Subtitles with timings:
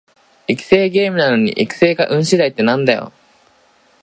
[0.47, 3.13] 育成ゲームなのに育成が運しだいってなんだよ